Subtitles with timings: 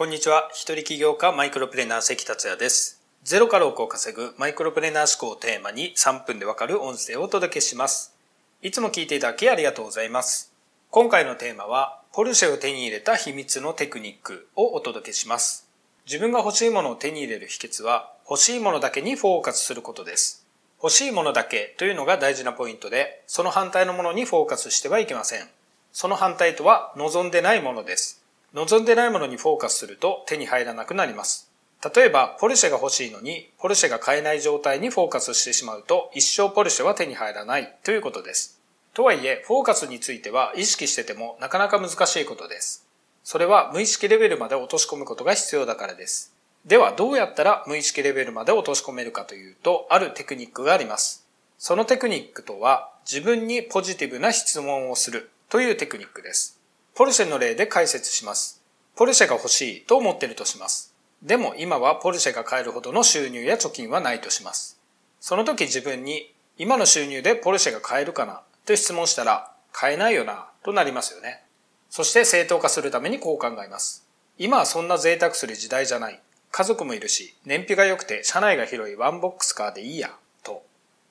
[0.00, 0.48] こんにちは。
[0.54, 3.02] 一人起業家マイクロプレーナー関達也です。
[3.22, 8.16] ゼロから億を稼ぐマイクロプレーナー思考をテーマに3分でわかる音声をお届けします。
[8.62, 10.54] いつも聞いていただきありがとうございます。
[10.88, 15.68] 今回のテーマは、ポルシェを手に入れた秘密のテクニックをお届けします。
[16.06, 20.46] 自分が欲しいものを手に入れる秘訣は、欲しいものだけにフォーカスすることです。
[20.82, 25.46] 欲しいものだけというのが大事なポイントで、その反対のものにフォーカスしてはいけません。
[25.92, 28.19] その反対とは望んでないものです。
[28.54, 31.50] 望んでないものにフォーカスすると手に入らなくなります。
[31.94, 38.60] 例えば、ポルシェが欲しいのに、ポルシェが買えない状態にフォーカスしてしまうと、一生ポルシェは手に入らないということです。
[38.92, 42.86] とはいえ、フォーカスについては意識しててもなかなか難しいことです。
[43.24, 46.34] それは無意識レベルまで落とし込むことが必要だからです。
[46.66, 51.26] では、どうやったら無意識レベルまで落とし込めるかというと、あるテクニックがあります。
[51.56, 56.59] そのテクニックとは、自分にポジティブな質問をするというテクニックです。
[57.00, 58.62] ポルシェの例で解説します。
[58.94, 60.94] ポルシェが欲しいと思っているとします。
[61.22, 64.78] でも今はポルシェが買えるほどの収入や貯金はないとします。
[65.18, 68.42] その時自分に今の収入でポルシェが買えるかな？
[68.66, 71.42] と質問したら買えないよなとなりますよね。
[71.88, 74.06] そして正当化するためにこう考えます。
[74.36, 76.20] 今はそんな贅沢する時代じゃない。
[76.50, 80.10] 家族もいるし、燃費が良くて車内が広いワンボックスカーでいいや、
[80.42, 80.62] と。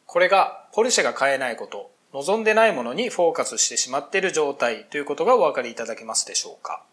[0.05, 6.83] これがポルシェが買えないこと、望んでないものにフォーカスしてしまっている状態ということがお分かりいただけますでしょうか？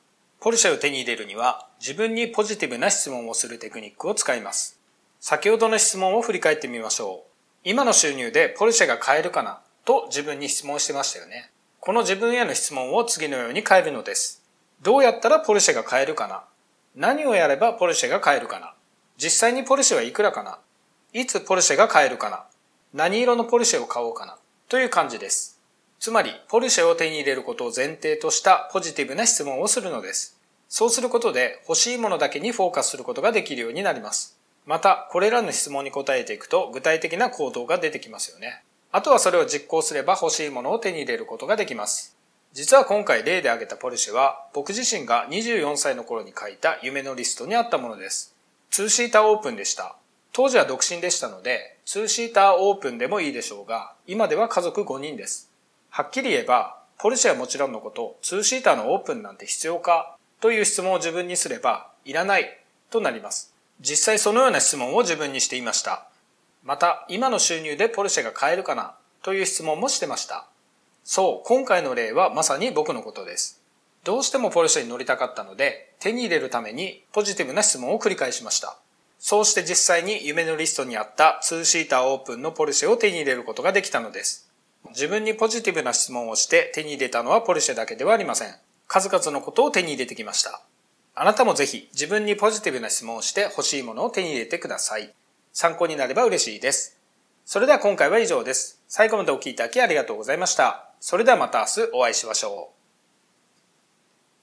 [0.40, 4.78] ポルシェを手に入れるには自分にポジティブな質問をするテクニックを使います。
[5.18, 7.30] 先ほどの質問を振り返ってみましょう。
[7.64, 9.60] 今の収入でポルシェが買えるかな？
[9.86, 11.50] と自分に質問してましたよね。
[11.80, 14.42] この自分への質問を次のように変えるのです。
[14.82, 16.44] どうやったらポルシェが買えるかな？
[16.94, 18.74] 何をやればポルシェが買えるかな？
[19.16, 20.58] 実際にポルシェはいくらかな？
[21.14, 22.44] いつポルシェが買えるかな？
[22.92, 24.36] 何色のポルシェを買おうかな？
[24.68, 25.60] という感じです。
[26.00, 30.40] つまり、ポルシェを手に入れることを前提としたポジティブな質問をするのです。
[30.68, 34.36] そうすることで欲しいものだけにフォーカスすることができるようになります。
[34.64, 38.64] また、これらの質問に答えていくと具体的な行動が出てきますよね。
[38.90, 42.16] あとはそれを実行すれば欲しいものを手に入れることができます。
[42.52, 48.34] 実は今回例で挙げたポルシェは僕自身が24歳の頃に書いた夢のリストにあったものです。
[48.72, 49.96] 2シーターオープンでした。
[50.36, 55.50] 当時は独身でしたので、2シーターオープンでもいいでしょうが、今では家族5人です。
[55.88, 62.60] はっきり言えば、ポルシェはもちろんのこと、2シーターのオープンなんて必要かという質問を自分にすれば、いらない
[62.90, 63.54] となります。
[63.80, 66.06] 実際そのような質問を自分にしていました。
[66.62, 70.46] また、今の収入でポルシェが買えるかなという質問もしてました。
[71.02, 73.62] そう、今回の例はまさに僕のことです。
[74.04, 78.76] どうしてもポルシェに乗りたかったので、手に入れるためにポジティブな質問を繰り返しました。
[79.18, 84.48] そうして実際に夢のリストにあった2シーターオープンのポルシェを手に入れることができたのです。
[84.90, 88.54] 自分にポジティブな質問をして手に入れたのはポルシェだけではありません。
[88.86, 90.60] 数々のことを手に入れてきました。
[91.14, 95.12] あなたもぜひ自分にポジティブな質問をして欲しいものを手に入れてください。
[95.52, 96.98] 参考になれば嬉しいです。
[97.46, 98.82] それでは今回は以上です。
[98.86, 100.90] 最後までお聴きいただきありがとうございました。
[101.00, 102.75] それではまた明日お会いしましょう。